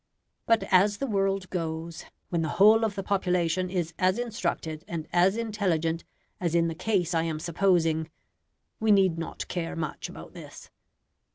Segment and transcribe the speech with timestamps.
[0.47, 5.07] But as the world goes, when the whole of the population is as instructed and
[5.13, 6.03] as intelligent
[6.39, 8.09] as in the case I am supposing,
[8.79, 10.71] we need not care much about this.